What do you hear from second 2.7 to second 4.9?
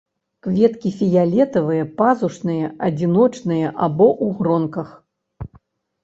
адзіночныя або ў гронках.